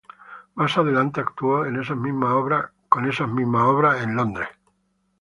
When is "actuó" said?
1.21-1.63